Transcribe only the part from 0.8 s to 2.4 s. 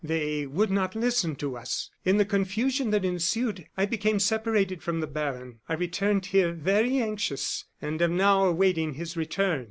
listen to us. In the